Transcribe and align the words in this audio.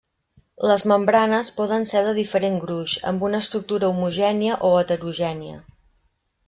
Les 0.69 0.83
membranes 0.91 1.51
poden 1.59 1.85
ser 1.91 2.03
de 2.09 2.15
diferent 2.21 2.57
gruix, 2.65 2.97
amb 3.13 3.27
una 3.29 3.43
estructura 3.47 3.95
homogènia 3.95 4.61
o 4.71 4.77
heterogènia. 4.83 5.65